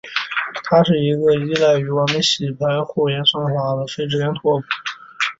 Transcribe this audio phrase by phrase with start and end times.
[0.63, 4.65] 它是一个依赖于完美洗牌互联算法的非直连拓扑。